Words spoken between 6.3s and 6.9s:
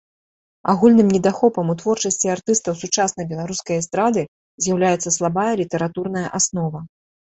аснова.